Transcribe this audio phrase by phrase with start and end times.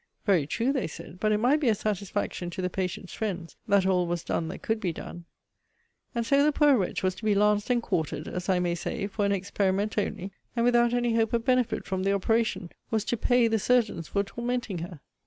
[0.25, 3.85] Very true, they said; but it might be a satisfaction to the patient's friends, that
[3.85, 5.25] all was done that could be done.
[6.15, 9.05] And so the poor wretch was to be lanced and quartered, as I may say,
[9.05, 10.31] for an experiment only!
[10.55, 14.23] And, without any hope of benefit from the operation, was to pay the surgeons for
[14.23, 15.01] tormenting her!